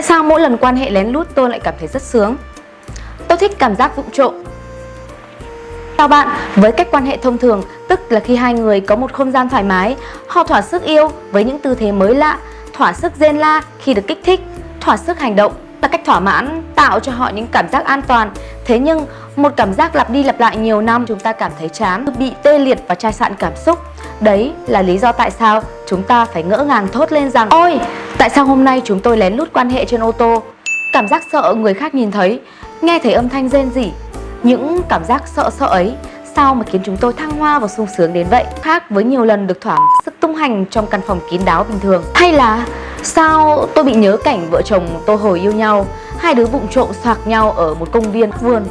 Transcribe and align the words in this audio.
Tại 0.00 0.06
sao 0.06 0.22
mỗi 0.22 0.40
lần 0.40 0.56
quan 0.56 0.76
hệ 0.76 0.90
lén 0.90 1.08
lút 1.08 1.26
tôi 1.34 1.50
lại 1.50 1.60
cảm 1.60 1.74
thấy 1.78 1.88
rất 1.88 2.02
sướng? 2.02 2.36
Tôi 3.28 3.38
thích 3.38 3.58
cảm 3.58 3.76
giác 3.76 3.96
vụng 3.96 4.10
trộm. 4.12 4.34
Chào 5.98 6.08
bạn, 6.08 6.28
với 6.54 6.72
cách 6.72 6.88
quan 6.90 7.06
hệ 7.06 7.16
thông 7.16 7.38
thường, 7.38 7.62
tức 7.88 8.00
là 8.12 8.20
khi 8.20 8.36
hai 8.36 8.54
người 8.54 8.80
có 8.80 8.96
một 8.96 9.12
không 9.12 9.30
gian 9.30 9.48
thoải 9.48 9.62
mái, 9.62 9.96
họ 10.28 10.44
thỏa 10.44 10.62
sức 10.62 10.82
yêu 10.82 11.10
với 11.32 11.44
những 11.44 11.58
tư 11.58 11.74
thế 11.74 11.92
mới 11.92 12.14
lạ, 12.14 12.38
thỏa 12.72 12.92
sức 12.92 13.12
rên 13.20 13.36
la 13.36 13.62
khi 13.78 13.94
được 13.94 14.02
kích 14.06 14.20
thích, 14.24 14.40
thỏa 14.80 14.96
sức 14.96 15.18
hành 15.20 15.36
động 15.36 15.52
là 15.82 15.88
cách 15.88 16.04
thỏa 16.04 16.20
mãn 16.20 16.62
tạo 16.74 17.00
cho 17.00 17.12
họ 17.12 17.30
những 17.34 17.46
cảm 17.52 17.68
giác 17.68 17.84
an 17.84 18.02
toàn. 18.02 18.30
Thế 18.64 18.78
nhưng 18.78 19.06
một 19.36 19.52
cảm 19.56 19.74
giác 19.74 19.96
lặp 19.96 20.10
đi 20.10 20.22
lặp 20.24 20.40
lại 20.40 20.56
nhiều 20.56 20.80
năm 20.80 21.06
chúng 21.06 21.18
ta 21.18 21.32
cảm 21.32 21.52
thấy 21.58 21.68
chán, 21.68 22.04
bị 22.18 22.32
tê 22.42 22.58
liệt 22.58 22.78
và 22.88 22.94
chai 22.94 23.12
sạn 23.12 23.34
cảm 23.34 23.52
xúc. 23.56 23.78
Đấy 24.20 24.52
là 24.66 24.82
lý 24.82 24.98
do 24.98 25.12
tại 25.12 25.30
sao 25.30 25.62
chúng 25.90 26.02
ta 26.02 26.24
phải 26.24 26.42
ngỡ 26.42 26.64
ngàng 26.64 26.88
thốt 26.88 27.12
lên 27.12 27.30
rằng 27.30 27.48
Ôi, 27.50 27.80
tại 28.18 28.30
sao 28.30 28.44
hôm 28.44 28.64
nay 28.64 28.82
chúng 28.84 29.00
tôi 29.00 29.16
lén 29.16 29.34
lút 29.36 29.52
quan 29.52 29.70
hệ 29.70 29.84
trên 29.84 30.00
ô 30.00 30.12
tô? 30.12 30.42
Cảm 30.92 31.08
giác 31.08 31.22
sợ 31.32 31.54
người 31.56 31.74
khác 31.74 31.94
nhìn 31.94 32.10
thấy, 32.10 32.40
nghe 32.80 32.98
thấy 32.98 33.12
âm 33.12 33.28
thanh 33.28 33.48
rên 33.48 33.70
rỉ. 33.70 33.90
Những 34.42 34.80
cảm 34.88 35.04
giác 35.04 35.22
sợ 35.26 35.50
sợ 35.58 35.66
ấy 35.66 35.94
sao 36.36 36.54
mà 36.54 36.64
khiến 36.64 36.80
chúng 36.84 36.96
tôi 36.96 37.12
thăng 37.12 37.30
hoa 37.30 37.58
và 37.58 37.68
sung 37.68 37.86
sướng 37.96 38.12
đến 38.12 38.26
vậy 38.30 38.44
khác 38.62 38.90
với 38.90 39.04
nhiều 39.04 39.24
lần 39.24 39.46
được 39.46 39.60
thỏa 39.60 39.78
sức 40.04 40.14
tung 40.20 40.34
hành 40.34 40.64
trong 40.70 40.86
căn 40.86 41.00
phòng 41.06 41.20
kín 41.30 41.40
đáo 41.44 41.64
bình 41.64 41.80
thường 41.80 42.02
hay 42.14 42.32
là 42.32 42.66
sao 43.02 43.66
tôi 43.74 43.84
bị 43.84 43.94
nhớ 43.94 44.16
cảnh 44.24 44.50
vợ 44.50 44.62
chồng 44.62 44.88
tôi 45.06 45.16
hồi 45.16 45.40
yêu 45.40 45.52
nhau 45.52 45.86
hai 46.18 46.34
đứa 46.34 46.46
vụng 46.46 46.68
trộm 46.70 46.88
xoạc 47.02 47.26
nhau 47.26 47.52
ở 47.52 47.74
một 47.74 47.92
công 47.92 48.12
viên 48.12 48.30
vườn 48.40 48.64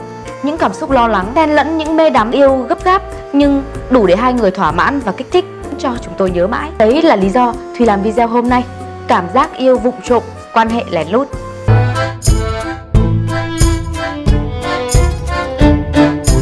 những 0.43 0.57
cảm 0.57 0.73
xúc 0.73 0.91
lo 0.91 1.07
lắng 1.07 1.31
đen 1.35 1.55
lẫn 1.55 1.77
những 1.77 1.97
mê 1.97 2.09
đắm 2.09 2.31
yêu 2.31 2.65
gấp 2.69 2.83
gáp 2.83 3.01
nhưng 3.33 3.63
đủ 3.89 4.05
để 4.05 4.15
hai 4.15 4.33
người 4.33 4.51
thỏa 4.51 4.71
mãn 4.71 4.99
và 4.99 5.11
kích 5.11 5.31
thích 5.31 5.45
cho 5.79 5.95
chúng 6.01 6.13
tôi 6.17 6.31
nhớ 6.31 6.47
mãi. 6.47 6.69
Đấy 6.77 7.01
là 7.01 7.15
lý 7.15 7.29
do 7.29 7.53
thùy 7.77 7.85
làm 7.85 8.01
video 8.01 8.27
hôm 8.27 8.49
nay. 8.49 8.63
Cảm 9.07 9.25
giác 9.33 9.57
yêu 9.57 9.77
vụng 9.77 10.01
trộm 10.03 10.23
quan 10.53 10.69
hệ 10.69 10.83
lén 10.89 11.07
lút. 11.07 11.27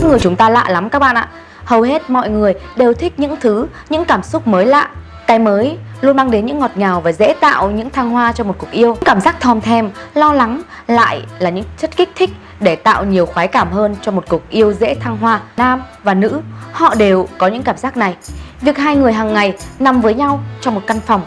Người 0.03 0.19
chúng 0.19 0.35
ta 0.35 0.49
lạ 0.49 0.65
lắm 0.69 0.89
các 0.89 0.99
bạn 0.99 1.15
ạ. 1.15 1.29
Hầu 1.65 1.81
hết 1.81 2.09
mọi 2.09 2.29
người 2.29 2.53
đều 2.75 2.93
thích 2.93 3.13
những 3.17 3.35
thứ, 3.39 3.67
những 3.89 4.05
cảm 4.05 4.23
xúc 4.23 4.47
mới 4.47 4.65
lạ. 4.65 4.89
Cái 5.27 5.39
mới 5.39 5.77
luôn 6.01 6.15
mang 6.15 6.31
đến 6.31 6.45
những 6.45 6.59
ngọt 6.59 6.71
ngào 6.75 7.01
và 7.01 7.11
dễ 7.11 7.33
tạo 7.39 7.71
những 7.71 7.89
thăng 7.89 8.09
hoa 8.09 8.31
cho 8.31 8.43
một 8.43 8.55
cuộc 8.57 8.71
yêu. 8.71 8.97
Cảm 9.05 9.21
giác 9.21 9.39
thòm 9.39 9.61
thèm, 9.61 9.89
lo 10.13 10.33
lắng 10.33 10.61
lại 10.87 11.21
là 11.39 11.49
những 11.49 11.65
chất 11.77 11.97
kích 11.97 12.09
thích 12.15 12.29
để 12.59 12.75
tạo 12.75 13.05
nhiều 13.05 13.25
khoái 13.25 13.47
cảm 13.47 13.71
hơn 13.71 13.95
cho 14.01 14.11
một 14.11 14.23
cuộc 14.29 14.49
yêu 14.49 14.73
dễ 14.73 14.95
thăng 14.95 15.17
hoa. 15.17 15.41
Nam 15.57 15.81
và 16.03 16.13
nữ, 16.13 16.41
họ 16.71 16.95
đều 16.95 17.27
có 17.37 17.47
những 17.47 17.63
cảm 17.63 17.77
giác 17.77 17.97
này. 17.97 18.15
Việc 18.61 18.77
hai 18.77 18.95
người 18.95 19.13
hàng 19.13 19.33
ngày 19.33 19.53
nằm 19.79 20.01
với 20.01 20.13
nhau 20.13 20.39
trong 20.61 20.75
một 20.75 20.81
căn 20.87 20.99
phòng. 20.99 21.21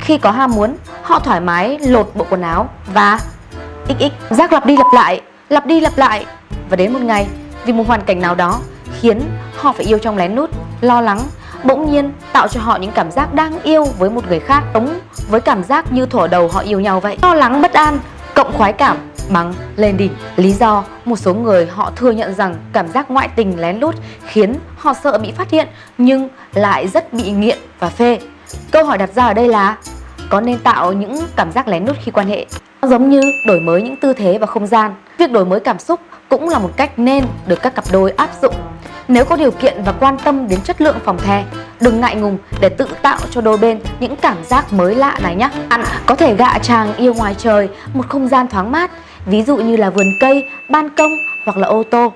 Khi 0.00 0.18
có 0.18 0.30
ham 0.30 0.50
muốn, 0.50 0.76
họ 1.02 1.18
thoải 1.18 1.40
mái 1.40 1.78
lột 1.78 2.10
bộ 2.14 2.26
quần 2.30 2.42
áo 2.42 2.68
và 2.94 3.20
xx 3.88 4.12
giác 4.30 4.52
lặp 4.52 4.66
đi 4.66 4.76
lặp 4.76 4.92
lại, 4.94 5.20
lặp 5.48 5.66
đi 5.66 5.80
lặp 5.80 5.98
lại. 5.98 6.26
Và 6.70 6.76
đến 6.76 6.92
một 6.92 6.98
ngày 7.02 7.26
vì 7.64 7.72
một 7.72 7.86
hoàn 7.86 8.00
cảnh 8.00 8.20
nào 8.20 8.34
đó 8.34 8.60
khiến 9.00 9.20
họ 9.56 9.72
phải 9.72 9.86
yêu 9.86 9.98
trong 9.98 10.16
lén 10.16 10.34
nút 10.34 10.50
lo 10.80 11.00
lắng, 11.00 11.20
bỗng 11.64 11.92
nhiên 11.92 12.12
tạo 12.32 12.48
cho 12.48 12.60
họ 12.60 12.76
những 12.76 12.92
cảm 12.92 13.10
giác 13.10 13.34
đang 13.34 13.62
yêu 13.62 13.84
với 13.84 14.10
một 14.10 14.28
người 14.28 14.40
khác 14.40 14.62
giống 14.74 15.00
với 15.28 15.40
cảm 15.40 15.64
giác 15.64 15.92
như 15.92 16.06
thổ 16.06 16.26
đầu 16.26 16.48
họ 16.48 16.60
yêu 16.60 16.80
nhau 16.80 17.00
vậy. 17.00 17.18
Lo 17.22 17.34
lắng 17.34 17.62
bất 17.62 17.72
an, 17.72 17.98
cộng 18.34 18.52
khoái 18.52 18.72
cảm 18.72 18.96
mắng, 19.30 19.54
lên 19.76 19.96
đỉnh. 19.96 20.12
Lý 20.36 20.52
do 20.52 20.84
một 21.04 21.16
số 21.16 21.34
người 21.34 21.66
họ 21.66 21.92
thừa 21.96 22.10
nhận 22.10 22.34
rằng 22.34 22.54
cảm 22.72 22.88
giác 22.88 23.10
ngoại 23.10 23.28
tình 23.36 23.60
lén 23.60 23.78
lút 23.78 23.94
khiến 24.26 24.54
họ 24.76 24.94
sợ 24.94 25.18
bị 25.18 25.32
phát 25.32 25.50
hiện 25.50 25.68
nhưng 25.98 26.28
lại 26.54 26.88
rất 26.88 27.12
bị 27.12 27.30
nghiện 27.30 27.58
và 27.78 27.88
phê. 27.88 28.18
Câu 28.70 28.84
hỏi 28.84 28.98
đặt 28.98 29.10
ra 29.14 29.26
ở 29.26 29.34
đây 29.34 29.48
là 29.48 29.76
có 30.30 30.40
nên 30.40 30.58
tạo 30.58 30.92
những 30.92 31.18
cảm 31.36 31.52
giác 31.52 31.68
lén 31.68 31.84
lút 31.84 31.96
khi 32.02 32.10
quan 32.10 32.28
hệ? 32.28 32.46
Giống 32.82 33.10
như 33.10 33.20
đổi 33.46 33.60
mới 33.60 33.82
những 33.82 33.96
tư 33.96 34.12
thế 34.12 34.38
và 34.38 34.46
không 34.46 34.66
gian. 34.66 34.94
Việc 35.18 35.32
đổi 35.32 35.44
mới 35.44 35.60
cảm 35.60 35.78
xúc 35.78 36.00
cũng 36.28 36.48
là 36.48 36.58
một 36.58 36.70
cách 36.76 36.98
nên 36.98 37.24
được 37.46 37.62
các 37.62 37.74
cặp 37.74 37.84
đôi 37.92 38.10
áp 38.10 38.30
dụng. 38.42 38.54
Nếu 39.08 39.24
có 39.24 39.36
điều 39.36 39.50
kiện 39.50 39.82
và 39.84 39.92
quan 39.92 40.18
tâm 40.24 40.48
đến 40.48 40.60
chất 40.60 40.80
lượng 40.80 40.96
phòng 41.04 41.18
the, 41.18 41.44
đừng 41.80 42.00
ngại 42.00 42.16
ngùng 42.16 42.38
để 42.60 42.68
tự 42.68 42.88
tạo 43.02 43.18
cho 43.30 43.40
đôi 43.40 43.58
bên 43.58 43.80
những 44.00 44.16
cảm 44.16 44.36
giác 44.44 44.72
mới 44.72 44.94
lạ 44.94 45.18
này 45.22 45.36
nhé. 45.36 45.50
Ăn 45.68 45.84
có 46.06 46.14
thể 46.14 46.34
gạ 46.34 46.58
chàng 46.58 46.94
yêu 46.96 47.14
ngoài 47.14 47.34
trời, 47.38 47.68
một 47.94 48.08
không 48.08 48.28
gian 48.28 48.48
thoáng 48.48 48.72
mát, 48.72 48.90
ví 49.26 49.42
dụ 49.42 49.56
như 49.56 49.76
là 49.76 49.90
vườn 49.90 50.12
cây, 50.20 50.48
ban 50.68 50.90
công 50.90 51.12
hoặc 51.44 51.56
là 51.56 51.68
ô 51.68 51.82
tô. 51.82 52.12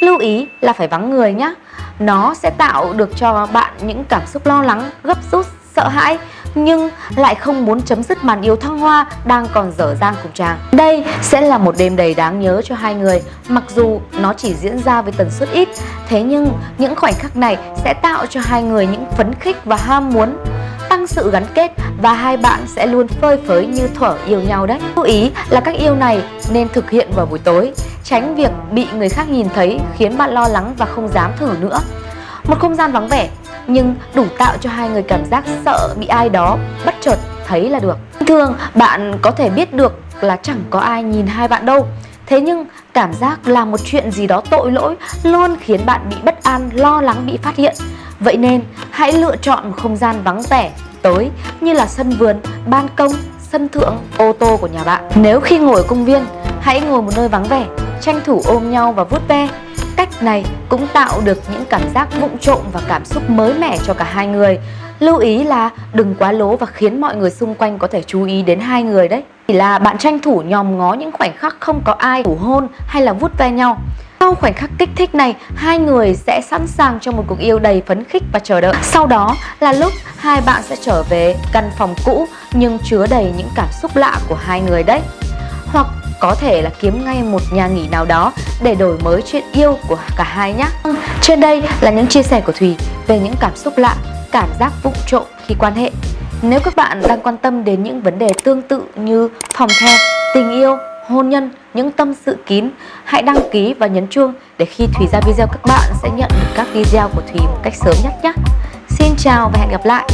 Lưu 0.00 0.18
ý 0.18 0.46
là 0.60 0.72
phải 0.72 0.88
vắng 0.88 1.10
người 1.10 1.32
nhé. 1.32 1.54
Nó 1.98 2.34
sẽ 2.34 2.50
tạo 2.50 2.92
được 2.92 3.16
cho 3.16 3.48
bạn 3.52 3.72
những 3.82 4.04
cảm 4.08 4.22
xúc 4.26 4.46
lo 4.46 4.62
lắng, 4.62 4.90
gấp 5.02 5.18
rút, 5.32 5.46
sợ 5.76 5.88
hãi 5.88 6.18
nhưng 6.54 6.90
lại 7.16 7.34
không 7.34 7.64
muốn 7.64 7.82
chấm 7.82 8.02
dứt 8.02 8.24
màn 8.24 8.42
yêu 8.42 8.56
thăng 8.56 8.78
hoa 8.78 9.06
đang 9.24 9.46
còn 9.52 9.72
dở 9.78 9.96
dang 10.00 10.14
cùng 10.22 10.32
chàng. 10.34 10.58
Đây 10.72 11.04
sẽ 11.22 11.40
là 11.40 11.58
một 11.58 11.74
đêm 11.78 11.96
đầy 11.96 12.14
đáng 12.14 12.40
nhớ 12.40 12.62
cho 12.64 12.74
hai 12.74 12.94
người, 12.94 13.22
mặc 13.48 13.64
dù 13.74 14.00
nó 14.20 14.32
chỉ 14.32 14.54
diễn 14.54 14.78
ra 14.78 15.02
với 15.02 15.12
tần 15.12 15.30
suất 15.30 15.50
ít, 15.52 15.68
thế 16.08 16.22
nhưng 16.22 16.52
những 16.78 16.94
khoảnh 16.96 17.14
khắc 17.14 17.36
này 17.36 17.56
sẽ 17.84 17.94
tạo 17.94 18.26
cho 18.26 18.40
hai 18.44 18.62
người 18.62 18.86
những 18.86 19.04
phấn 19.16 19.34
khích 19.34 19.56
và 19.64 19.76
ham 19.76 20.12
muốn 20.12 20.36
tăng 20.88 21.06
sự 21.06 21.30
gắn 21.30 21.44
kết 21.54 21.72
và 22.02 22.12
hai 22.12 22.36
bạn 22.36 22.60
sẽ 22.66 22.86
luôn 22.86 23.08
phơi 23.08 23.38
phới 23.46 23.66
như 23.66 23.88
thuở 23.94 24.16
yêu 24.26 24.40
nhau 24.40 24.66
đấy. 24.66 24.78
Lưu 24.96 25.04
ý 25.04 25.30
là 25.50 25.60
các 25.60 25.74
yêu 25.74 25.94
này 25.94 26.22
nên 26.52 26.68
thực 26.68 26.90
hiện 26.90 27.08
vào 27.16 27.26
buổi 27.26 27.38
tối, 27.38 27.72
tránh 28.04 28.34
việc 28.34 28.50
bị 28.72 28.86
người 28.94 29.08
khác 29.08 29.28
nhìn 29.28 29.48
thấy 29.54 29.80
khiến 29.96 30.18
bạn 30.18 30.30
lo 30.30 30.48
lắng 30.48 30.74
và 30.78 30.86
không 30.86 31.08
dám 31.08 31.32
thử 31.36 31.56
nữa. 31.60 31.80
Một 32.48 32.58
không 32.58 32.74
gian 32.74 32.92
vắng 32.92 33.08
vẻ 33.08 33.28
nhưng 33.66 33.94
đủ 34.14 34.24
tạo 34.38 34.56
cho 34.60 34.70
hai 34.70 34.88
người 34.88 35.02
cảm 35.02 35.24
giác 35.30 35.44
sợ 35.64 35.94
bị 35.98 36.06
ai 36.06 36.28
đó 36.28 36.58
bất 36.86 36.94
chợt 37.00 37.16
thấy 37.46 37.70
là 37.70 37.78
được. 37.78 37.98
Thường 38.26 38.54
bạn 38.74 39.18
có 39.22 39.30
thể 39.30 39.50
biết 39.50 39.72
được 39.72 40.00
là 40.20 40.36
chẳng 40.36 40.60
có 40.70 40.78
ai 40.78 41.02
nhìn 41.02 41.26
hai 41.26 41.48
bạn 41.48 41.66
đâu. 41.66 41.86
Thế 42.26 42.40
nhưng 42.40 42.64
cảm 42.94 43.12
giác 43.12 43.48
làm 43.48 43.70
một 43.70 43.80
chuyện 43.84 44.10
gì 44.10 44.26
đó 44.26 44.42
tội 44.50 44.72
lỗi 44.72 44.96
luôn 45.22 45.56
khiến 45.60 45.80
bạn 45.86 46.00
bị 46.10 46.16
bất 46.24 46.42
an, 46.42 46.70
lo 46.72 47.00
lắng 47.00 47.26
bị 47.26 47.38
phát 47.42 47.56
hiện. 47.56 47.74
Vậy 48.20 48.36
nên 48.36 48.62
hãy 48.90 49.12
lựa 49.12 49.36
chọn 49.36 49.68
một 49.68 49.74
không 49.76 49.96
gian 49.96 50.22
vắng 50.24 50.42
vẻ, 50.50 50.72
tối 51.02 51.30
như 51.60 51.72
là 51.72 51.86
sân 51.86 52.10
vườn, 52.10 52.36
ban 52.66 52.88
công, 52.96 53.12
sân 53.38 53.68
thượng, 53.68 53.96
ô 54.16 54.32
tô 54.32 54.56
của 54.56 54.66
nhà 54.66 54.84
bạn. 54.84 55.04
Nếu 55.14 55.40
khi 55.40 55.58
ngồi 55.58 55.76
ở 55.76 55.82
công 55.88 56.04
viên, 56.04 56.24
hãy 56.60 56.80
ngồi 56.80 57.02
một 57.02 57.12
nơi 57.16 57.28
vắng 57.28 57.44
vẻ, 57.44 57.66
tranh 58.00 58.20
thủ 58.24 58.42
ôm 58.44 58.70
nhau 58.70 58.92
và 58.92 59.04
vuốt 59.04 59.28
ve 59.28 59.48
Cách 59.98 60.22
này 60.22 60.44
cũng 60.68 60.86
tạo 60.92 61.20
được 61.24 61.38
những 61.52 61.64
cảm 61.70 61.82
giác 61.94 62.20
vụng 62.20 62.38
trộm 62.38 62.58
và 62.72 62.80
cảm 62.88 63.04
xúc 63.04 63.30
mới 63.30 63.54
mẻ 63.58 63.78
cho 63.86 63.94
cả 63.94 64.04
hai 64.04 64.26
người. 64.26 64.58
Lưu 65.00 65.16
ý 65.16 65.44
là 65.44 65.70
đừng 65.92 66.14
quá 66.18 66.32
lố 66.32 66.56
và 66.56 66.66
khiến 66.66 67.00
mọi 67.00 67.16
người 67.16 67.30
xung 67.30 67.54
quanh 67.54 67.78
có 67.78 67.86
thể 67.86 68.02
chú 68.02 68.24
ý 68.24 68.42
đến 68.42 68.60
hai 68.60 68.82
người 68.82 69.08
đấy. 69.08 69.22
Chỉ 69.48 69.54
là 69.54 69.78
bạn 69.78 69.98
tranh 69.98 70.18
thủ 70.20 70.42
nhòm 70.46 70.78
ngó 70.78 70.94
những 70.94 71.12
khoảnh 71.12 71.36
khắc 71.36 71.56
không 71.60 71.80
có 71.84 71.92
ai 71.92 72.22
thủ 72.22 72.34
hôn 72.40 72.68
hay 72.86 73.02
là 73.02 73.12
vuốt 73.12 73.38
ve 73.38 73.50
nhau. 73.50 73.78
Sau 74.28 74.34
khoảnh 74.34 74.54
khắc 74.54 74.70
kích 74.78 74.88
thích 74.96 75.14
này, 75.14 75.36
hai 75.54 75.78
người 75.78 76.14
sẽ 76.14 76.40
sẵn 76.50 76.66
sàng 76.66 76.98
cho 77.00 77.12
một 77.12 77.24
cuộc 77.26 77.38
yêu 77.38 77.58
đầy 77.58 77.82
phấn 77.86 78.04
khích 78.04 78.22
và 78.32 78.38
chờ 78.38 78.60
đợi. 78.60 78.74
Sau 78.82 79.06
đó 79.06 79.36
là 79.60 79.72
lúc 79.72 79.92
hai 80.16 80.40
bạn 80.46 80.62
sẽ 80.62 80.76
trở 80.80 81.02
về 81.02 81.36
căn 81.52 81.70
phòng 81.78 81.94
cũ 82.04 82.26
nhưng 82.52 82.78
chứa 82.84 83.06
đầy 83.10 83.32
những 83.36 83.48
cảm 83.54 83.66
xúc 83.82 83.96
lạ 83.96 84.18
của 84.28 84.34
hai 84.34 84.60
người 84.60 84.82
đấy. 84.82 85.00
Hoặc 85.66 85.86
có 86.20 86.34
thể 86.34 86.62
là 86.62 86.70
kiếm 86.80 87.04
ngay 87.04 87.22
một 87.22 87.42
nhà 87.52 87.68
nghỉ 87.68 87.88
nào 87.88 88.04
đó 88.04 88.32
để 88.62 88.74
đổi 88.74 88.98
mới 89.04 89.22
chuyện 89.22 89.44
yêu 89.52 89.78
của 89.88 89.98
cả 90.16 90.24
hai 90.24 90.52
nhé. 90.52 90.68
Trên 91.20 91.40
đây 91.40 91.62
là 91.80 91.90
những 91.90 92.06
chia 92.06 92.22
sẻ 92.22 92.40
của 92.40 92.52
Thùy 92.52 92.76
về 93.06 93.18
những 93.18 93.34
cảm 93.40 93.56
xúc 93.56 93.78
lạ, 93.78 93.96
cảm 94.32 94.48
giác 94.60 94.72
vụng 94.82 94.94
trộm 95.06 95.24
khi 95.46 95.54
quan 95.58 95.74
hệ. 95.74 95.90
Nếu 96.42 96.60
các 96.60 96.76
bạn 96.76 97.02
đang 97.08 97.20
quan 97.20 97.36
tâm 97.36 97.64
đến 97.64 97.82
những 97.82 98.02
vấn 98.02 98.18
đề 98.18 98.32
tương 98.44 98.62
tự 98.62 98.82
như 98.94 99.28
phòng 99.54 99.70
the, 99.80 99.96
tình 100.34 100.50
yêu, 100.50 100.76
hôn 101.08 101.28
nhân, 101.28 101.50
những 101.74 101.92
tâm 101.92 102.14
sự 102.26 102.36
kín, 102.46 102.70
hãy 103.04 103.22
đăng 103.22 103.38
ký 103.52 103.74
và 103.74 103.86
nhấn 103.86 104.08
chuông 104.08 104.34
để 104.58 104.64
khi 104.64 104.86
Thùy 104.94 105.06
ra 105.12 105.20
video 105.26 105.46
các 105.46 105.62
bạn 105.66 105.90
sẽ 106.02 106.08
nhận 106.16 106.28
được 106.30 106.48
các 106.54 106.66
video 106.72 107.08
của 107.14 107.22
Thùy 107.32 107.40
một 107.40 107.58
cách 107.62 107.74
sớm 107.74 107.94
nhất 108.04 108.12
nhé. 108.22 108.32
Xin 108.88 109.08
chào 109.18 109.50
và 109.54 109.60
hẹn 109.60 109.70
gặp 109.70 109.84
lại. 109.84 110.08